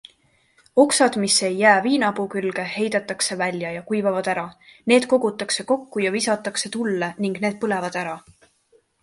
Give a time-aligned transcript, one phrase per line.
[0.83, 4.47] Oksad, mis ei jää viinapuu külge, heidetakse välja ja kuivavad ära,
[4.93, 8.19] need kogutakse kokku ja visatakse tulle ning need põlevad ära.